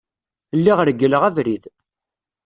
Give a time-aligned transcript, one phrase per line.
[0.57, 1.63] Lliɣ reggleɣ abrid.